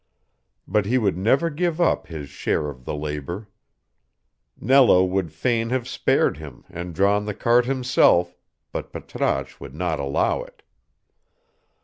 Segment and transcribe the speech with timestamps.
[0.67, 3.49] But he would never give up his share of the labor.
[4.59, 8.35] Nello would fain have spared him and drawn the cart himself,
[8.71, 10.63] but Patrasche would not allow it.